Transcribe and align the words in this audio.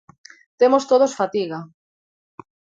Temos 0.59 0.87
todos 0.91 1.15
fatiga. 1.19 1.59